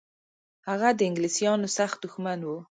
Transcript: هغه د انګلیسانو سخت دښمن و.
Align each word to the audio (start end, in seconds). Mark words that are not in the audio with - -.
هغه 0.67 0.89
د 0.99 0.99
انګلیسانو 1.09 1.67
سخت 1.77 1.97
دښمن 2.03 2.39
و. 2.43 2.49